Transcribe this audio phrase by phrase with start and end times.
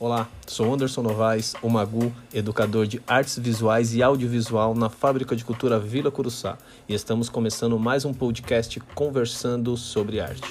[0.00, 5.44] Olá, sou Anderson Novaes, o Magu, educador de artes visuais e audiovisual na Fábrica de
[5.44, 10.42] Cultura Vila Curuçá, e estamos começando mais um podcast conversando sobre arte.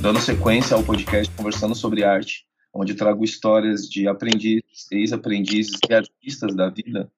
[0.00, 6.54] Dando sequência ao podcast Conversando sobre Arte, onde trago histórias de aprendizes, ex-aprendizes e artistas
[6.54, 7.10] da vida,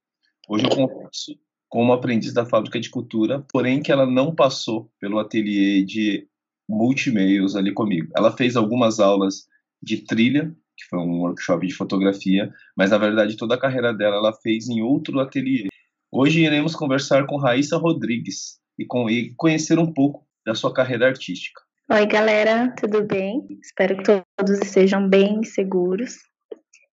[0.49, 1.39] hoje eu converso
[1.71, 6.27] como aprendiz da fábrica de cultura, porém que ela não passou pelo ateliê de
[6.69, 8.13] multimeios ali comigo.
[8.15, 9.47] Ela fez algumas aulas
[9.81, 14.17] de trilha, que foi um workshop de fotografia, mas na verdade toda a carreira dela
[14.17, 15.69] ela fez em outro ateliê.
[16.11, 21.07] Hoje iremos conversar com Raíssa Rodrigues e, com, e conhecer um pouco da sua carreira
[21.07, 21.61] artística.
[21.89, 23.47] Oi, galera, tudo bem?
[23.63, 26.17] Espero que todos estejam bem seguros.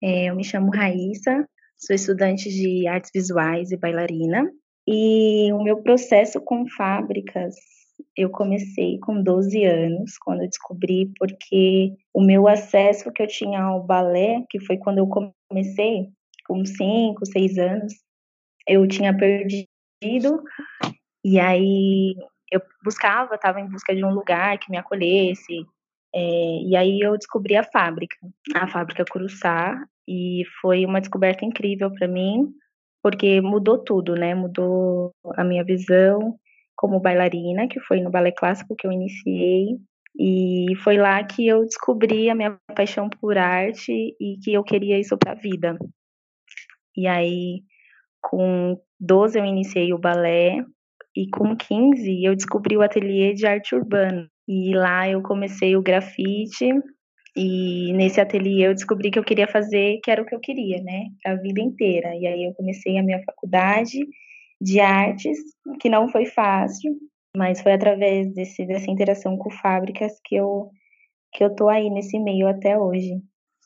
[0.02, 1.46] É, eu me chamo Raíssa,
[1.78, 4.50] sou estudante de artes visuais e bailarina.
[4.88, 7.56] E o meu processo com fábricas,
[8.18, 13.62] eu comecei com 12 anos, quando eu descobri, porque o meu acesso que eu tinha
[13.62, 15.08] ao balé, que foi quando eu
[15.50, 16.08] comecei,
[16.48, 17.94] com 5, 6 anos,
[18.68, 20.44] eu tinha perdido,
[21.24, 22.16] e aí
[22.52, 25.66] eu buscava, estava em busca de um lugar que me acolhesse,
[26.14, 28.18] é, e aí eu descobri a fábrica,
[28.56, 32.54] a fábrica Curuçá, e foi uma descoberta incrível para mim,
[33.02, 34.36] porque mudou tudo, né?
[34.36, 36.36] Mudou a minha visão
[36.76, 39.78] como bailarina, que foi no balé clássico que eu iniciei,
[40.18, 45.00] e foi lá que eu descobri a minha paixão por arte e que eu queria
[45.00, 45.78] isso para a vida.
[46.96, 47.62] E aí,
[48.22, 50.64] com 12 eu iniciei o balé
[51.16, 54.28] e com 15 eu descobri o ateliê de arte urbana.
[54.48, 56.70] E lá eu comecei o grafite
[57.36, 60.82] e nesse ateliê eu descobri que eu queria fazer, que era o que eu queria,
[60.82, 62.16] né, a vida inteira.
[62.16, 64.00] E aí eu comecei a minha faculdade
[64.60, 65.38] de artes,
[65.80, 66.96] que não foi fácil,
[67.36, 70.70] mas foi através desse, dessa interação com fábricas que eu
[71.34, 73.22] que eu tô aí nesse meio até hoje.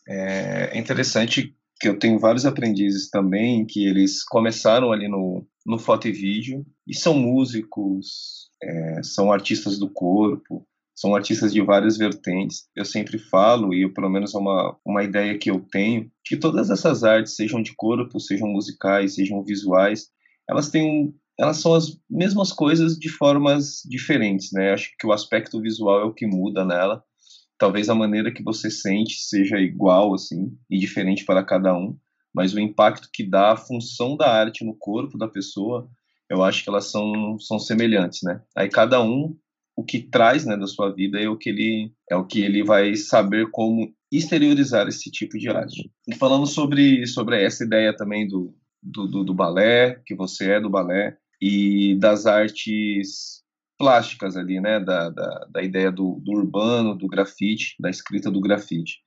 [0.07, 6.07] É interessante que eu tenho vários aprendizes também que eles começaram ali no, no foto
[6.07, 12.69] e vídeo e são músicos, é, são artistas do corpo, são artistas de várias vertentes.
[12.75, 16.38] Eu sempre falo, e eu, pelo menos é uma, uma ideia que eu tenho, que
[16.38, 20.07] todas essas artes, sejam de corpo, sejam musicais, sejam visuais,
[20.50, 24.72] elas têm elas são as mesmas coisas de formas diferentes, né?
[24.72, 27.03] Acho que o aspecto visual é o que muda nela.
[27.57, 31.97] Talvez a maneira que você sente seja igual, assim, e diferente para cada um,
[32.33, 35.89] mas o impacto que dá a função da arte no corpo da pessoa,
[36.29, 38.41] eu acho que elas são, são semelhantes, né?
[38.56, 39.35] Aí cada um
[39.75, 42.63] o que traz né, da sua vida é o que ele é o que ele
[42.63, 45.91] vai saber como exteriorizar esse tipo de arte.
[46.08, 50.62] E falando sobre, sobre essa ideia também do, do, do, do balé, que você é
[50.62, 53.44] do balé, e das artes
[53.78, 58.40] plásticas ali, né, da, da, da ideia do, do urbano, do grafite, da escrita do
[58.40, 59.00] grafite.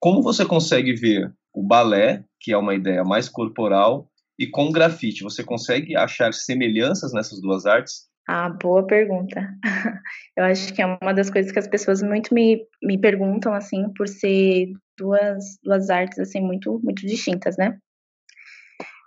[0.00, 4.72] Como você consegue ver o balé, que é uma ideia mais corporal, e com o
[4.72, 8.06] grafite, você consegue achar semelhanças nessas duas artes?
[8.26, 9.56] Ah, boa pergunta.
[10.36, 13.88] Eu acho que é uma das coisas que as pessoas muito me, me perguntam, assim,
[13.94, 17.78] por ser duas, duas artes, assim, muito, muito distintas, né?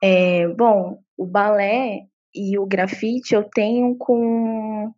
[0.01, 2.03] É, bom, o balé
[2.33, 4.93] e o grafite eu tenho com,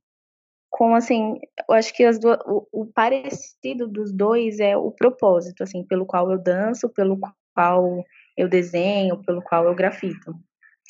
[0.69, 5.63] com assim, eu acho que as duas, o, o parecido dos dois é o propósito,
[5.63, 7.19] assim, pelo qual eu danço, pelo
[7.55, 8.05] qual
[8.37, 10.35] eu desenho, pelo qual eu grafito.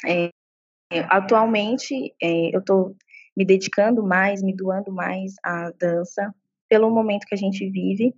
[0.06, 0.30] É,
[1.08, 2.96] atualmente, é, eu estou
[3.36, 6.34] me dedicando mais, me doando mais à dança,
[6.70, 8.14] pelo momento que a gente vive.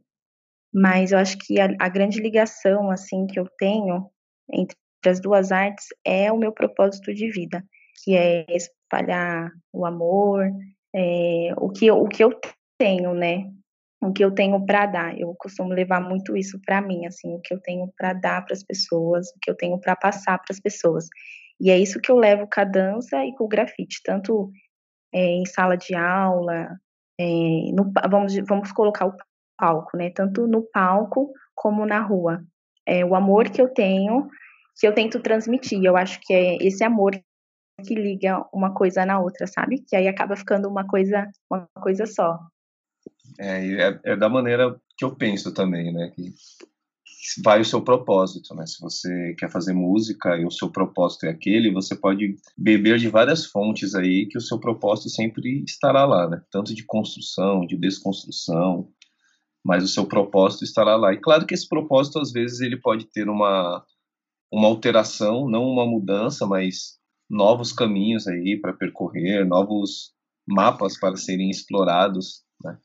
[0.73, 4.09] Mas eu acho que a, a grande ligação assim que eu tenho
[4.51, 4.75] entre
[5.05, 7.63] as duas artes é o meu propósito de vida,
[8.03, 10.49] que é espalhar o amor,
[10.95, 12.31] é, o que eu, o que eu
[12.77, 13.49] tenho, né?
[14.01, 15.17] O que eu tenho para dar.
[15.17, 18.53] Eu costumo levar muito isso para mim, assim, o que eu tenho para dar para
[18.53, 21.07] as pessoas, o que eu tenho para passar para as pessoas.
[21.59, 24.51] E é isso que eu levo com a dança e com o grafite, tanto
[25.13, 26.79] é, em sala de aula,
[27.19, 27.25] é,
[27.73, 29.17] no, vamos, vamos colocar o
[29.57, 30.09] palco, né?
[30.09, 32.43] Tanto no palco como na rua.
[32.85, 34.29] É, o amor que eu tenho,
[34.79, 35.83] que eu tento transmitir.
[35.83, 37.13] Eu acho que é esse amor
[37.85, 39.83] que liga uma coisa na outra, sabe?
[39.87, 42.39] Que aí acaba ficando uma coisa, uma coisa só.
[43.39, 46.11] É, é, é da maneira que eu penso também, né?
[46.15, 46.33] Que
[47.43, 48.65] vai o seu propósito, né?
[48.65, 53.07] Se você quer fazer música e o seu propósito é aquele, você pode beber de
[53.09, 56.41] várias fontes aí que o seu propósito sempre estará lá, né?
[56.51, 58.89] Tanto de construção, de desconstrução,
[59.63, 61.13] mas o seu propósito estará lá.
[61.13, 63.83] E claro que esse propósito às vezes ele pode ter uma
[64.51, 70.13] uma alteração, não uma mudança, mas novos caminhos aí para percorrer, novos
[70.47, 72.77] mapas para serem explorados, né?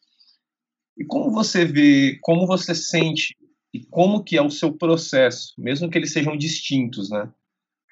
[0.96, 3.36] E como você vê, como você sente
[3.72, 7.30] e como que é o seu processo, mesmo que eles sejam distintos, né?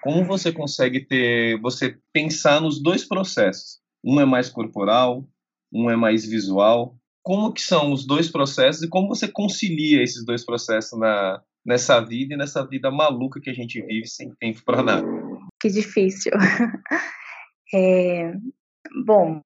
[0.02, 3.80] Como você consegue ter, você pensar nos dois processos?
[4.04, 5.26] Um é mais corporal,
[5.72, 6.96] um é mais visual.
[7.22, 12.00] Como que são os dois processos e como você concilia esses dois processos na, nessa
[12.00, 15.06] vida e nessa vida maluca que a gente vive sem tempo para nada?
[15.60, 16.32] Que difícil.
[17.74, 18.32] É,
[19.04, 19.40] bom,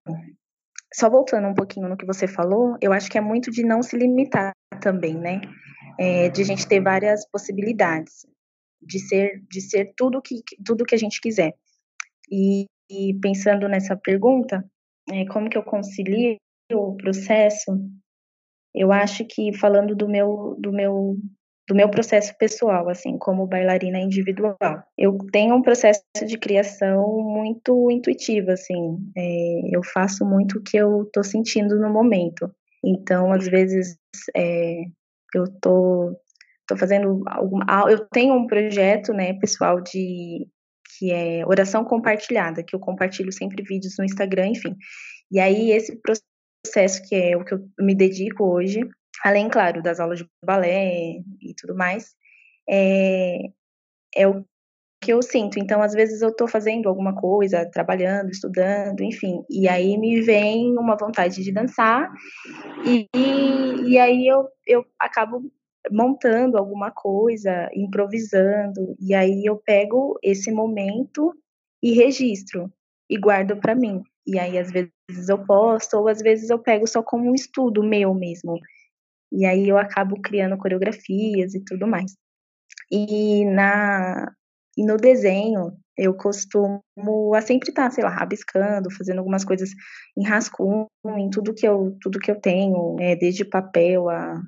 [0.93, 3.83] só voltando um pouquinho no que você falou, eu acho que é muito de não
[3.83, 5.41] se limitar também, né?
[6.01, 8.25] É, de a gente ter várias possibilidades
[8.81, 11.55] de ser de ser tudo que tudo que a gente quiser.
[12.31, 14.65] E, e pensando nessa pergunta,
[15.11, 16.37] é, como que eu concilio
[16.73, 17.79] o processo?
[18.75, 21.17] Eu acho que falando do meu do meu
[21.69, 24.57] do meu processo pessoal, assim, como bailarina individual.
[24.99, 30.77] Eu tenho um processo de criação muito intuitivo, assim, é, eu faço muito o que
[30.77, 32.51] eu estou sentindo no momento.
[32.85, 33.97] Então, às vezes,
[34.35, 34.83] é,
[35.39, 36.17] eu tô,
[36.67, 40.47] tô fazendo alguma, eu tenho um projeto, né, pessoal de
[40.99, 44.77] que é oração compartilhada, que eu compartilho sempre vídeos no Instagram, enfim.
[45.31, 48.81] E aí esse processo que é o que eu me dedico hoje,
[49.25, 52.15] além, claro, das aulas de balé e tudo mais,
[52.69, 53.39] é,
[54.15, 54.45] é o
[55.01, 55.59] que eu sinto.
[55.59, 60.77] Então, às vezes eu estou fazendo alguma coisa, trabalhando, estudando, enfim, e aí me vem
[60.79, 62.13] uma vontade de dançar,
[62.85, 65.51] e, e, e aí eu, eu acabo
[65.91, 71.35] montando alguma coisa, improvisando, e aí eu pego esse momento
[71.83, 72.71] e registro
[73.09, 74.03] e guardo para mim.
[74.27, 77.83] E aí às vezes eu posto, ou às vezes eu pego só como um estudo
[77.83, 78.59] meu mesmo.
[79.33, 82.15] E aí eu acabo criando coreografias e tudo mais.
[82.91, 84.31] E na
[84.81, 86.83] e no desenho eu costumo
[87.35, 89.71] a sempre estar, tá, sei lá, rabiscando, fazendo algumas coisas
[90.17, 90.89] em rascunho,
[91.19, 94.41] em tudo que eu tudo que eu tenho, é, desde papel a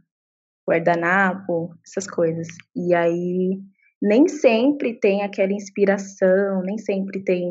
[0.67, 2.49] guardanapo, essas coisas.
[2.75, 3.61] E aí
[4.01, 7.47] nem sempre tem aquela inspiração, nem sempre tem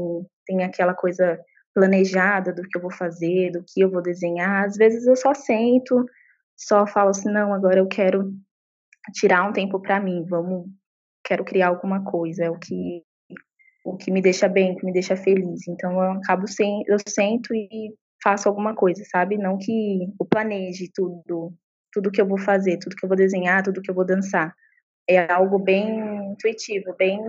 [0.48, 1.40] tem aquela coisa
[1.74, 4.66] planejada do que eu vou fazer, do que eu vou desenhar.
[4.66, 6.04] Às vezes eu só sento
[6.58, 8.34] só falo assim, não, agora eu quero
[9.14, 10.68] tirar um tempo para mim, vamos,
[11.32, 13.04] quero criar alguma coisa, é o que
[13.86, 15.66] o que me deixa bem, o que me deixa feliz.
[15.66, 19.38] Então eu acabo sem, eu sento e faço alguma coisa, sabe?
[19.38, 21.54] Não que eu planeje tudo,
[21.92, 24.54] tudo que eu vou fazer, tudo que eu vou desenhar, tudo que eu vou dançar.
[25.08, 27.20] É algo bem intuitivo, bem,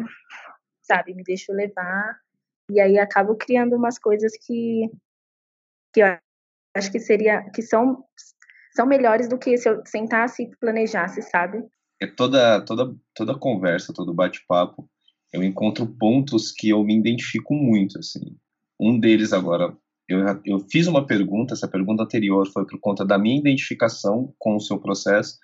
[0.82, 2.19] sabe, me deixo levar
[2.70, 4.90] e aí acabo criando umas coisas que
[5.94, 6.19] que eu
[6.75, 8.05] acho que seria que são
[8.75, 11.64] são melhores do que se eu sentasse e planejasse, sabe?
[12.02, 14.90] É toda, toda, toda conversa, todo bate-papo,
[15.32, 18.37] eu encontro pontos que eu me identifico muito, assim.
[18.78, 19.72] Um deles agora,
[20.08, 24.56] eu, eu fiz uma pergunta, essa pergunta anterior foi por conta da minha identificação com
[24.56, 25.38] o seu processo,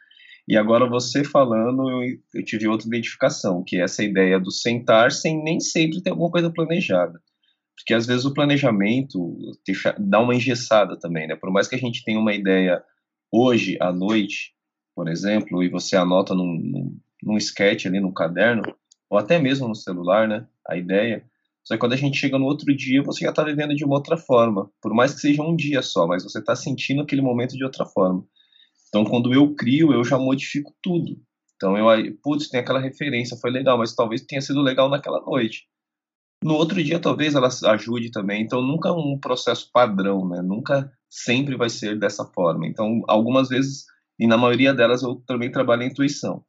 [0.48, 5.12] e agora você falando, eu, eu tive outra identificação, que é essa ideia do sentar
[5.12, 7.22] sem nem sempre ter alguma coisa planejada.
[7.76, 11.36] Porque às vezes o planejamento deixa, dá uma engessada também, né?
[11.36, 12.82] Por mais que a gente tenha uma ideia
[13.30, 14.57] hoje à noite,
[14.98, 18.64] por exemplo, e você anota num, num, sketch ali no caderno,
[19.08, 20.44] ou até mesmo no celular, né?
[20.68, 21.24] A ideia.
[21.62, 23.94] Só que quando a gente chega no outro dia, você já está vivendo de uma
[23.94, 24.68] outra forma.
[24.82, 27.86] Por mais que seja um dia só, mas você está sentindo aquele momento de outra
[27.86, 28.26] forma.
[28.88, 31.16] Então, quando eu crio, eu já modifico tudo.
[31.54, 35.68] Então, eu, putz, tem aquela referência, foi legal, mas talvez tenha sido legal naquela noite.
[36.42, 38.42] No outro dia, talvez ela ajude também.
[38.42, 40.42] Então, nunca um processo padrão, né?
[40.42, 42.66] Nunca sempre vai ser dessa forma.
[42.66, 43.84] Então, algumas vezes,
[44.18, 46.44] e na maioria delas, eu também trabalho em intuição.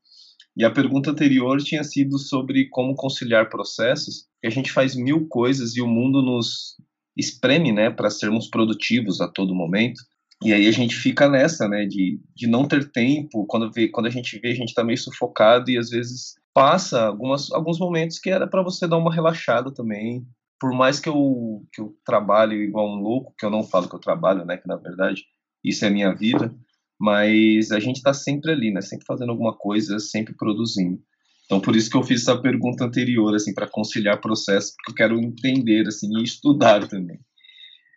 [0.56, 4.26] E a pergunta anterior tinha sido sobre como conciliar processos.
[4.44, 6.76] a gente faz mil coisas e o mundo nos
[7.16, 10.02] espreme, né, para sermos produtivos a todo momento.
[10.44, 13.46] E aí a gente fica nessa, né, de, de não ter tempo.
[13.46, 17.06] Quando, vê, quando a gente vê, a gente está meio sufocado e às vezes passa
[17.06, 20.26] algumas, alguns momentos que era para você dar uma relaxada também,
[20.60, 23.96] por mais que eu, que eu trabalhe igual um louco, que eu não falo que
[23.96, 25.24] eu trabalho, né, que na verdade
[25.64, 26.54] isso é a minha vida,
[27.00, 31.02] mas a gente está sempre ali, né, sempre fazendo alguma coisa, sempre produzindo.
[31.46, 34.96] Então, por isso que eu fiz essa pergunta anterior, assim, para conciliar processo, porque eu
[34.96, 37.20] quero entender, assim, e estudar também.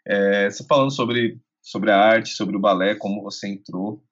[0.07, 4.03] É, você falando sobre, sobre a arte, sobre o balé, como você entrou,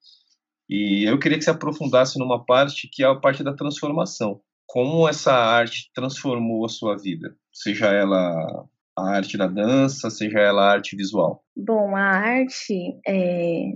[0.68, 5.09] e eu queria que você aprofundasse numa parte que é a parte da transformação como
[5.09, 7.37] essa arte transformou a sua vida?
[7.52, 8.64] Seja ela
[8.97, 11.44] a arte da dança, seja ela a arte visual?
[11.56, 13.73] Bom, a arte, é,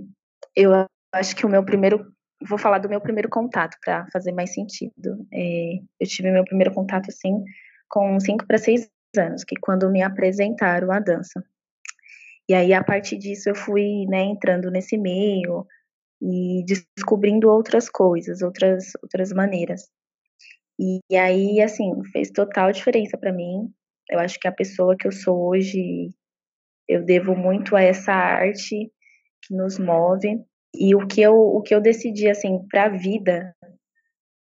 [0.55, 0.71] eu
[1.15, 2.11] acho que o meu primeiro,
[2.47, 5.25] vou falar do meu primeiro contato para fazer mais sentido.
[5.33, 7.43] É, eu tive meu primeiro contato assim
[7.89, 11.43] com 5 para 6 anos, que quando me apresentaram a dança.
[12.47, 15.65] E aí, a partir disso, eu fui né, entrando nesse meio
[16.21, 19.89] e descobrindo outras coisas, outras, outras maneiras.
[20.79, 23.73] E, e aí, assim, fez total diferença para mim.
[24.09, 26.09] Eu acho que a pessoa que eu sou hoje,
[26.87, 28.91] eu devo muito a essa arte
[29.41, 30.43] que nos move.
[30.77, 33.55] E o que eu, o que eu decidi, assim, para a vida,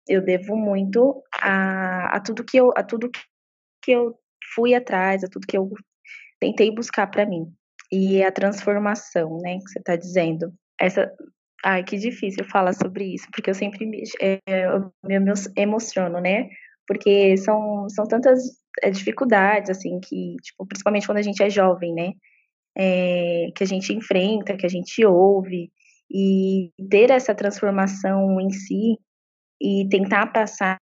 [0.08, 3.10] eu devo muito a, a tudo que eu, a tudo
[3.82, 4.14] que eu
[4.54, 5.70] fui atrás, a tudo que eu
[6.40, 7.52] tentei buscar para mim
[7.92, 10.52] e a transformação, né, que você está dizendo.
[10.80, 11.12] Essa,
[11.62, 15.14] ai, que difícil falar sobre isso, porque eu sempre me, é, eu me
[15.56, 16.48] emociono, né?
[16.86, 18.42] Porque são, são tantas
[18.82, 22.12] é, dificuldades, assim, que, tipo, principalmente quando a gente é jovem, né?
[22.76, 25.70] É, que a gente enfrenta, que a gente ouve,
[26.12, 28.98] e ter essa transformação em si
[29.60, 30.78] e tentar passar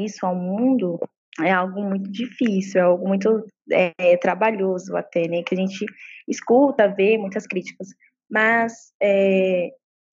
[0.00, 1.00] isso ao mundo
[1.42, 5.42] é algo muito difícil, é algo muito é, trabalhoso até, né?
[5.42, 5.84] Que a gente
[6.28, 7.88] escuta, vê muitas críticas.
[8.30, 9.70] Mas é,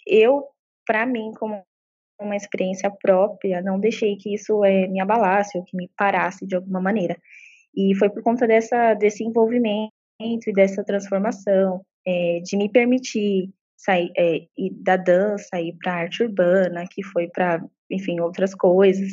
[0.07, 0.47] eu,
[0.85, 1.61] para mim, como
[2.19, 6.55] uma experiência própria, não deixei que isso é, me abalasse ou que me parasse de
[6.55, 7.17] alguma maneira.
[7.75, 13.49] E foi por conta dessa, desse envolvimento e dessa transformação, é, de me permitir
[13.81, 14.45] sair é,
[14.83, 19.11] da dança, ir para arte urbana, que foi para, enfim, outras coisas,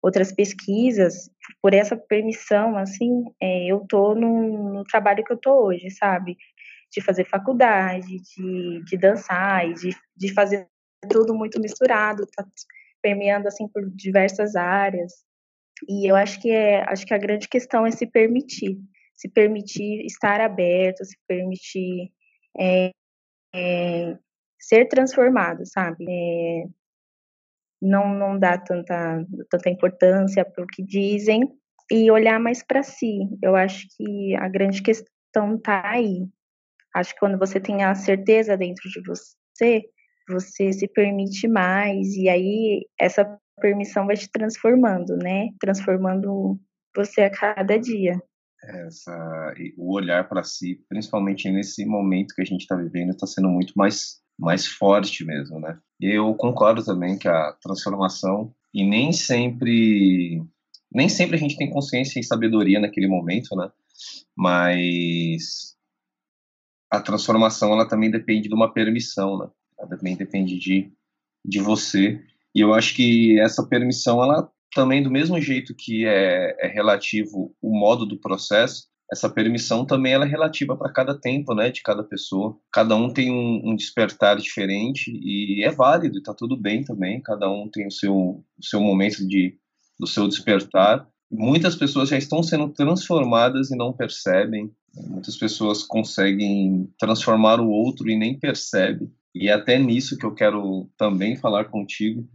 [0.00, 1.28] outras pesquisas,
[1.60, 6.36] por essa permissão, assim, é, eu tô no, no, trabalho que eu tô hoje, sabe?
[6.92, 10.68] De fazer faculdade, de, de dançar e de, de fazer
[11.10, 12.46] tudo muito misturado, tá
[13.02, 15.12] permeando, assim, por diversas áreas.
[15.88, 18.78] E eu acho que é, acho que a grande questão é se permitir,
[19.12, 22.12] se permitir estar aberto, se permitir
[22.56, 22.90] é,
[23.54, 24.18] é,
[24.58, 26.04] ser transformado, sabe?
[26.08, 26.64] É,
[27.80, 31.42] não, não dá tanta, tanta importância para o que dizem
[31.90, 33.28] e olhar mais para si.
[33.42, 36.26] Eu acho que a grande questão está aí.
[36.94, 39.82] Acho que quando você tem a certeza dentro de você,
[40.28, 45.50] você se permite mais e aí essa permissão vai te transformando, né?
[45.60, 46.58] Transformando
[46.94, 48.20] você a cada dia.
[48.66, 53.48] Essa, o olhar para si, principalmente nesse momento que a gente está vivendo, está sendo
[53.48, 55.78] muito mais mais forte mesmo, né?
[56.00, 60.42] Eu concordo também que a transformação e nem sempre
[60.92, 63.70] nem sempre a gente tem consciência e sabedoria naquele momento, né?
[64.36, 65.76] Mas
[66.90, 69.48] a transformação ela também depende de uma permissão, né?
[69.78, 70.92] Ela também depende de
[71.44, 72.20] de você.
[72.54, 77.54] E eu acho que essa permissão ela também do mesmo jeito que é, é relativo
[77.62, 81.82] o modo do processo, essa permissão também ela é relativa para cada tempo, né, de
[81.82, 82.58] cada pessoa.
[82.72, 87.20] Cada um tem um, um despertar diferente e é válido, está tudo bem também.
[87.22, 89.56] Cada um tem o seu, o seu momento de,
[89.98, 91.06] do seu despertar.
[91.30, 94.70] Muitas pessoas já estão sendo transformadas e não percebem.
[94.94, 99.10] Muitas pessoas conseguem transformar o outro e nem percebe.
[99.34, 102.26] E é até nisso que eu quero também falar contigo.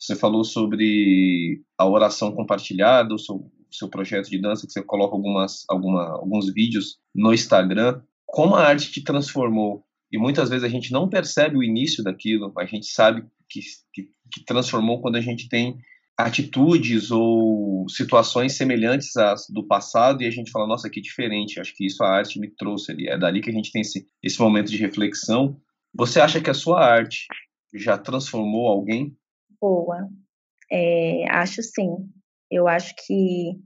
[0.00, 5.64] Você falou sobre a oração compartilhada, sobre seu projeto de dança, que você coloca algumas,
[5.68, 9.84] alguma, alguns vídeos no Instagram, como a arte te transformou.
[10.10, 13.60] E muitas vezes a gente não percebe o início daquilo, a gente sabe que,
[13.92, 15.78] que, que transformou quando a gente tem
[16.16, 21.74] atitudes ou situações semelhantes às do passado e a gente fala, nossa, que diferente, acho
[21.74, 23.08] que isso a arte me trouxe ali.
[23.08, 25.56] É dali que a gente tem esse, esse momento de reflexão.
[25.94, 27.26] Você acha que a sua arte
[27.74, 29.16] já transformou alguém?
[29.60, 30.08] Boa.
[30.70, 32.08] É, acho sim.
[32.50, 33.60] Eu acho que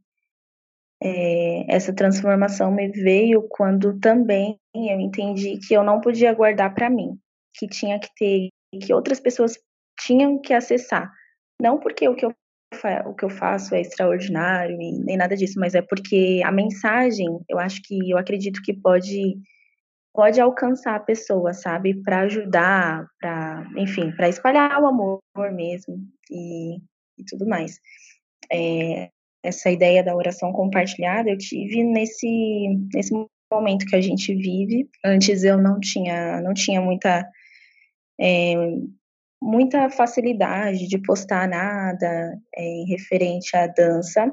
[1.02, 6.90] é, essa transformação me veio quando também eu entendi que eu não podia guardar para
[6.90, 7.18] mim,
[7.54, 8.48] que tinha que ter,
[8.80, 9.58] que outras pessoas
[10.00, 11.10] tinham que acessar.
[11.60, 12.34] Não porque o que eu
[13.06, 17.28] o que eu faço é extraordinário e nem nada disso, mas é porque a mensagem,
[17.48, 19.36] eu acho que eu acredito que pode
[20.14, 25.21] pode alcançar a pessoa, sabe, para ajudar, para, enfim, para espalhar o amor
[25.52, 25.97] mesmo
[26.30, 26.76] e,
[27.18, 27.80] e tudo mais
[28.50, 29.11] é,
[29.42, 33.12] essa ideia da oração compartilhada eu tive nesse, nesse
[33.52, 34.88] momento que a gente vive.
[35.04, 37.28] Antes eu não tinha, não tinha muita,
[38.21, 38.54] é,
[39.42, 44.33] muita facilidade de postar nada é, referente à dança,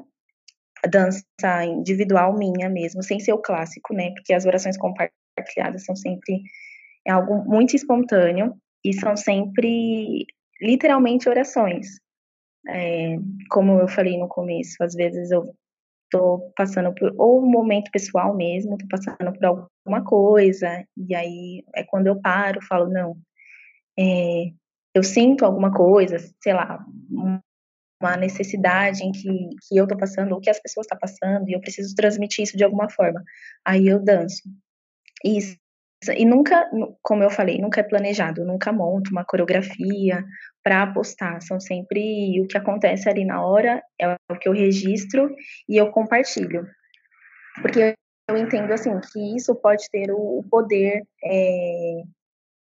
[0.84, 4.10] a dança individual minha mesmo, sem ser o clássico, né?
[4.14, 5.21] Porque as orações compartilhadas
[5.78, 6.42] são sempre
[7.06, 10.26] é algo muito espontâneo e são sempre
[10.60, 12.00] literalmente orações.
[12.68, 13.16] É,
[13.50, 15.52] como eu falei no começo, às vezes eu
[16.10, 21.64] tô passando por ou um momento pessoal mesmo, tô passando por alguma coisa, e aí
[21.74, 23.16] é quando eu paro, falo, não,
[23.98, 24.52] é,
[24.94, 26.84] eu sinto alguma coisa, sei lá,
[28.00, 31.48] uma necessidade em que, que eu tô passando, ou que as pessoas estão tá passando,
[31.48, 33.22] e eu preciso transmitir isso de alguma forma.
[33.64, 34.42] Aí eu danço.
[35.24, 35.38] E
[36.16, 36.68] e nunca,
[37.00, 40.24] como eu falei, nunca é planejado, nunca monto uma coreografia
[40.62, 41.40] para postar.
[41.42, 45.32] São sempre o que acontece ali na hora, é o que eu registro
[45.68, 46.66] e eu compartilho.
[47.60, 47.94] Porque
[48.28, 52.02] eu entendo assim que isso pode ter o poder é,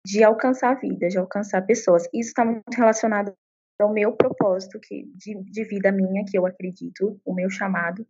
[0.06, 2.06] de alcançar a vida, de alcançar pessoas.
[2.14, 3.32] Isso está muito relacionado
[3.80, 8.08] ao meu propósito que, de, de vida minha, que eu acredito, o meu chamado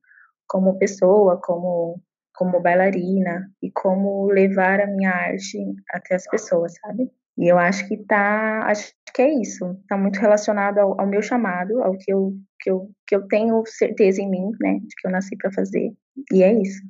[0.48, 2.02] como pessoa, como
[2.40, 5.58] como bailarina e como levar a minha arte
[5.90, 7.12] até as pessoas, sabe?
[7.38, 11.22] E eu acho que tá, acho que é isso, tá muito relacionado ao, ao meu
[11.22, 15.06] chamado, ao que eu, que eu que eu tenho certeza em mim, né, de que
[15.06, 15.92] eu nasci para fazer.
[16.32, 16.82] E é isso.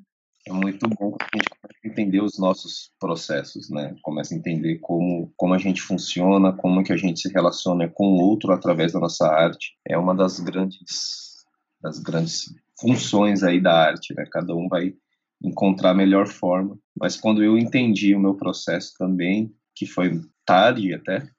[0.48, 1.50] É muito bom que a gente
[1.84, 3.96] entender os nossos processos, né?
[4.04, 8.06] Começa a entender como, como a gente funciona, como que a gente se relaciona com
[8.06, 9.76] o outro através da nossa arte.
[9.88, 11.44] É uma das grandes
[11.82, 14.26] das grandes funções aí da arte, né?
[14.32, 14.94] Cada um vai
[15.42, 16.78] encontrar a melhor forma.
[17.00, 21.30] Mas quando eu entendi o meu processo também, que foi tarde até,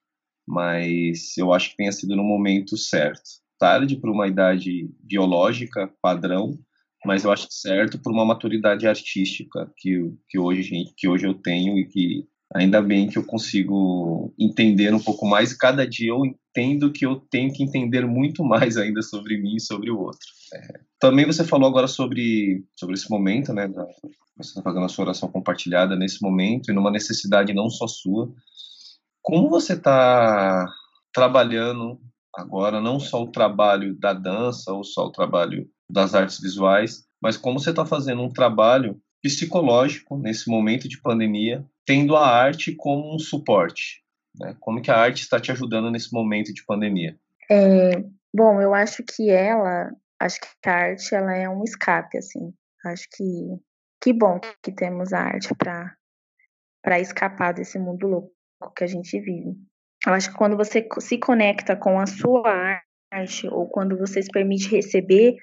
[0.46, 3.22] mas eu acho que tenha sido no momento certo.
[3.58, 6.58] Tarde para uma idade biológica padrão,
[7.04, 11.78] mas eu acho certo por uma maturidade artística que, que, hoje, que hoje eu tenho
[11.78, 16.24] e que ainda bem que eu consigo entender um pouco mais e cada dia eu
[16.24, 20.26] entendo que eu tenho que entender muito mais ainda sobre mim e sobre o outro.
[20.54, 20.80] É.
[20.98, 23.68] Também você falou agora sobre, sobre esse momento, né?
[23.68, 23.86] Da,
[24.36, 28.32] você está fazendo a sua oração compartilhada nesse momento e numa necessidade não só sua.
[29.22, 30.66] Como você está
[31.12, 32.00] trabalhando
[32.34, 37.36] agora, não só o trabalho da dança ou só o trabalho das artes visuais, mas
[37.36, 43.12] como você está fazendo um trabalho psicológico nesse momento de pandemia, tendo a arte como
[43.12, 44.04] um suporte.
[44.38, 44.54] Né?
[44.60, 47.18] Como que a arte está te ajudando nesse momento de pandemia?
[47.50, 47.90] É,
[48.32, 52.54] bom, eu acho que ela, acho que a arte ela é um escape, assim.
[52.84, 53.24] Acho que
[54.00, 55.96] que bom que temos a arte para
[56.80, 58.32] para escapar desse mundo louco
[58.76, 59.56] que a gente vive.
[60.06, 64.30] Eu acho que quando você se conecta com a sua arte ou quando você se
[64.30, 65.34] permite receber,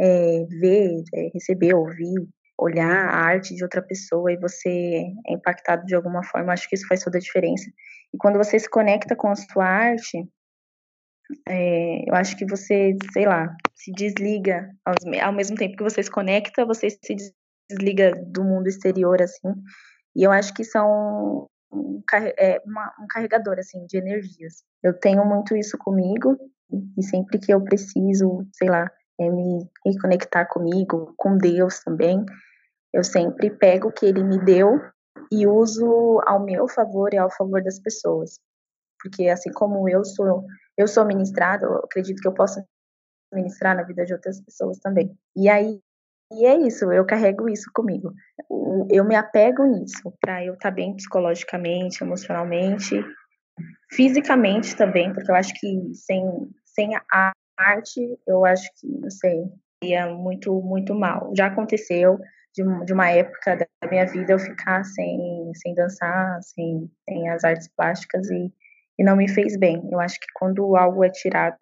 [0.00, 2.26] é, ver, é, receber, ouvir,
[2.60, 6.74] olhar a arte de outra pessoa e você é impactado de alguma forma, acho que
[6.74, 7.70] isso faz toda a diferença.
[8.12, 10.28] E quando você se conecta com a sua arte,
[11.48, 16.02] é, eu acho que você, sei lá, se desliga ao, ao mesmo tempo que você
[16.02, 17.16] se conecta, você se
[17.70, 19.54] desliga do mundo exterior, assim.
[20.14, 22.02] E eu acho que são um,
[22.36, 24.64] é, uma, um carregador, assim, de energias.
[24.82, 26.36] Eu tenho muito isso comigo
[26.98, 32.24] e sempre que eu preciso, sei lá, é, me reconectar comigo, com Deus também,
[32.92, 34.80] eu sempre pego o que ele me deu
[35.30, 38.40] e uso ao meu favor e ao favor das pessoas.
[39.00, 40.44] Porque assim como eu sou,
[40.76, 42.62] eu sou ministrada, eu acredito que eu posso
[43.32, 45.16] ministrar na vida de outras pessoas também.
[45.36, 45.80] E aí
[46.32, 48.14] e é isso, eu carrego isso comigo.
[48.88, 53.04] Eu me apego nisso, para eu estar tá bem psicologicamente, emocionalmente,
[53.90, 56.22] fisicamente também, porque eu acho que sem,
[56.64, 59.42] sem a arte, eu acho que, não sei,
[59.82, 61.32] ia muito, muito mal.
[61.36, 62.16] Já aconteceu,
[62.54, 67.44] de, de uma época da minha vida eu ficar sem, sem dançar, sem, sem as
[67.44, 68.52] artes plásticas e,
[68.98, 69.88] e não me fez bem.
[69.90, 71.58] Eu acho que quando algo é tirado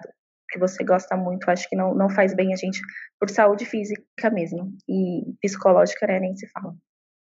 [0.51, 2.81] que você gosta muito, acho que não, não faz bem a gente
[3.21, 6.75] por saúde física mesmo e psicológica, né, nem se fala.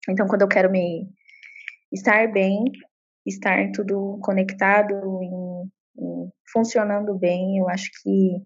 [0.09, 1.09] Então, quando eu quero me
[1.90, 2.64] estar bem,
[3.24, 5.70] estar tudo conectado, em,
[6.53, 8.42] funcionando bem, eu acho que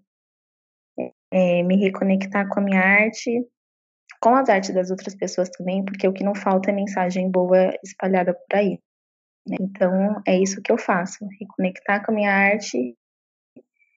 [1.33, 3.45] é, me reconectar com a minha arte
[4.21, 7.73] com as artes das outras pessoas também, porque o que não falta é mensagem boa
[7.85, 8.79] espalhada por aí.
[9.47, 9.57] Né?
[9.61, 12.97] Então, é isso que eu faço, reconectar com a minha arte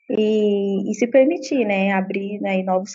[0.09, 2.93] e, e se permitir, né, abrir né, novos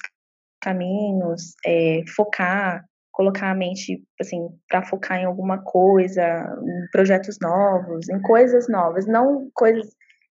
[0.60, 6.22] caminhos, é, focar, colocar a mente, assim, para focar em alguma coisa,
[6.62, 9.86] em projetos novos, em coisas novas, não coisas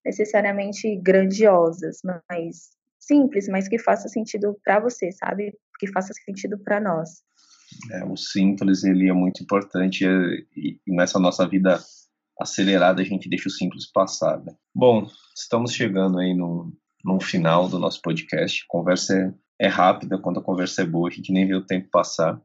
[0.06, 2.76] necessariamente grandiosas, mas
[3.06, 5.54] simples, mas que faça sentido para você, sabe?
[5.80, 7.24] Que faça sentido para nós.
[7.92, 11.80] É, o simples ele é muito importante e, e, nessa nossa vida
[12.40, 14.40] acelerada a gente deixa o simples passar.
[14.44, 14.54] Né?
[14.74, 16.72] Bom, estamos chegando aí no,
[17.04, 18.64] no final do nosso podcast.
[18.64, 21.66] A conversa é, é rápida quando a conversa é boa, a gente nem vê o
[21.66, 22.40] tempo passar.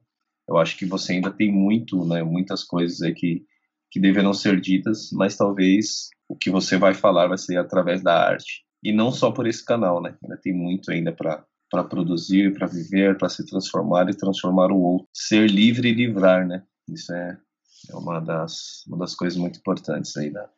[0.48, 3.44] Eu acho que você ainda tem muito, né, muitas coisas aí que,
[3.90, 8.14] que deverão ser ditas, mas talvez o que você vai falar vai ser através da
[8.14, 10.16] arte e não só por esse canal, né?
[10.22, 14.80] Ainda tem muito ainda para para produzir, para viver, para se transformar e transformar o
[14.80, 16.64] outro, ser livre e livrar, né?
[16.88, 17.38] Isso é,
[17.88, 20.50] é uma das uma das coisas muito importantes aí da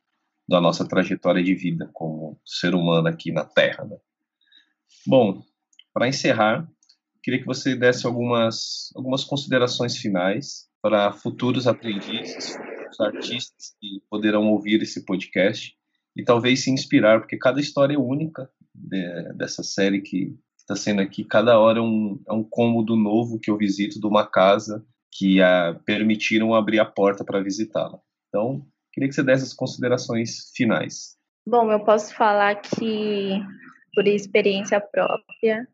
[0.48, 3.84] da nossa trajetória de vida como ser humano aqui na Terra.
[3.84, 3.96] Né?
[5.06, 5.42] Bom,
[5.94, 6.68] para encerrar,
[7.22, 12.56] queria que você desse algumas algumas considerações finais para futuros aprendizes,
[13.00, 15.74] artistas que poderão ouvir esse podcast
[16.16, 21.00] e talvez se inspirar, porque cada história é única de, dessa série que está sendo
[21.00, 21.24] aqui.
[21.24, 25.42] Cada hora é um, é um cômodo novo que eu visito de uma casa que
[25.42, 27.98] a, permitiram abrir a porta para visitá-la.
[28.28, 31.16] Então, queria que você desse as considerações finais.
[31.46, 33.40] Bom, eu posso falar que,
[33.94, 35.66] por experiência própria,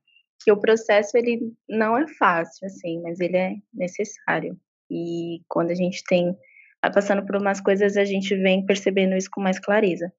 [0.43, 4.59] que o processo ele não é fácil, assim, mas ele é necessário.
[4.91, 6.35] E quando a gente tem
[6.83, 10.13] vai passando por umas coisas, a gente vem percebendo isso com mais clareza.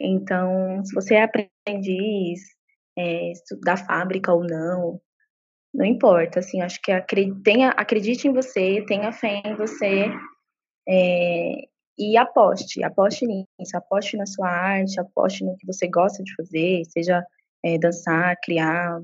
[0.00, 2.40] Então, se você é aprendiz,
[2.98, 3.32] é,
[3.62, 5.00] da fábrica ou não,
[5.72, 10.06] não importa, assim, acho que acredite, tenha, acredite em você, tenha fé em você
[10.88, 11.52] é,
[11.98, 16.82] e aposte, aposte nisso, aposte na sua arte, aposte no que você gosta de fazer,
[16.86, 17.24] seja
[17.64, 19.00] é, dançar, criar,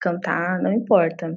[0.00, 1.36] cantar, não importa.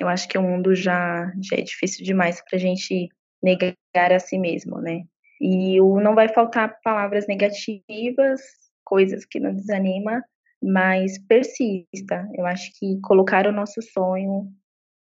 [0.00, 3.08] Eu acho que o mundo já, já é difícil demais para a gente
[3.42, 5.04] negar a si mesmo, né?
[5.40, 8.40] E o, não vai faltar palavras negativas,
[8.84, 10.22] coisas que nos desanima,
[10.62, 12.28] mas persista.
[12.34, 14.52] Eu acho que colocar o nosso sonho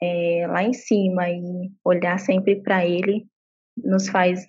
[0.01, 3.27] é, lá em cima e olhar sempre para ele
[3.83, 4.45] nos faz,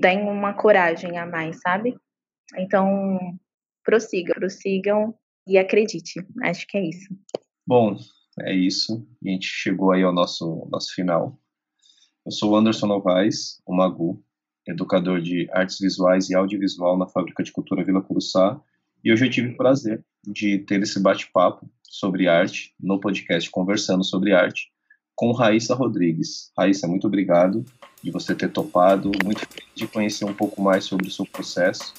[0.00, 1.96] dá uma coragem a mais, sabe?
[2.58, 3.18] Então,
[3.84, 5.14] prossiga, prossigam
[5.46, 6.26] e acredite.
[6.42, 7.14] Acho que é isso.
[7.66, 7.96] Bom,
[8.40, 9.06] é isso.
[9.24, 11.38] A gente chegou aí ao nosso, nosso final.
[12.24, 14.22] Eu sou o Anderson Novaes, o Magu,
[14.66, 18.60] educador de artes visuais e audiovisual na Fábrica de Cultura Vila Curuçá,
[19.04, 24.02] e hoje eu tive o prazer de ter esse bate-papo sobre arte no podcast Conversando
[24.02, 24.72] sobre Arte
[25.14, 26.50] com Raíssa Rodrigues.
[26.56, 27.64] Raíssa, muito obrigado
[28.02, 31.92] de você ter topado, muito feliz de conhecer um pouco mais sobre o seu processo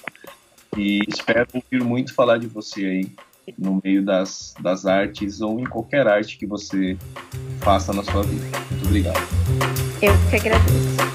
[0.78, 3.12] e espero ouvir muito falar de você aí
[3.58, 6.98] no meio das, das artes ou em qualquer arte que você
[7.60, 8.46] faça na sua vida.
[8.72, 9.20] Muito obrigado.
[10.02, 11.15] Eu que agradeço.